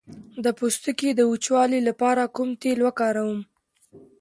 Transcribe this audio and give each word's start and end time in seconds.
د 0.43 0.45
پوستکي 0.57 1.09
د 1.15 1.21
وچوالي 1.31 1.79
لپاره 1.89 2.23
کوم 2.35 2.49
تېل 2.61 2.79
وکاروم؟ 2.83 3.39